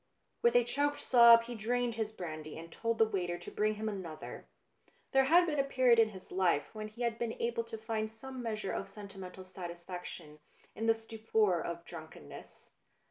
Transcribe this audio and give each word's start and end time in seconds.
With 0.41 0.55
a 0.55 0.63
choked 0.63 0.99
sob 0.99 1.43
he 1.43 1.53
drained 1.53 1.93
his 1.93 2.11
brandy 2.11 2.57
arid 2.57 2.71
told 2.71 2.97
the 2.97 3.05
waiter 3.05 3.37
to 3.37 3.51
bring 3.51 3.75
him 3.75 3.87
another. 3.87 4.47
There 5.11 5.25
had 5.25 5.45
been 5.45 5.59
a 5.59 5.63
period 5.63 5.99
in 5.99 6.09
his 6.09 6.31
life 6.31 6.73
when 6.73 6.87
he 6.87 7.03
had 7.03 7.19
been 7.19 7.39
able 7.39 7.63
to 7.65 7.77
find 7.77 8.09
some 8.09 8.41
measure 8.41 8.71
of 8.71 8.89
senti 8.89 9.19
mental 9.19 9.43
satisfaction 9.43 10.39
in 10.73 10.87
the 10.87 10.95
stupor 10.95 11.61
of 11.61 11.85
drunken 11.85 12.29
ness. 12.29 12.71